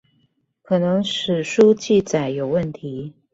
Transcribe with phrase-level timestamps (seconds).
[0.63, 3.13] 可能史書記載有問題